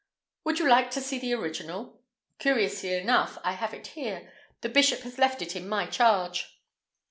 [0.45, 2.01] "Would you like to see the original?
[2.39, 4.33] Curiously enough, I have it here.
[4.61, 6.57] The bishop has left it in my charge."